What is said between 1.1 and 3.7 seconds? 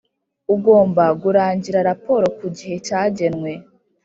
gurangira raporo ku gihe cyagenwe